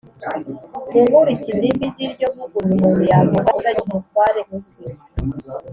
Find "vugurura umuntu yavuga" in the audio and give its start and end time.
2.35-3.41